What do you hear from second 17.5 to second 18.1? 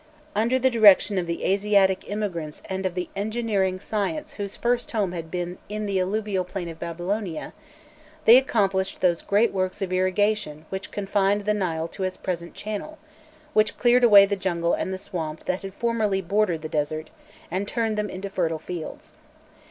and turned them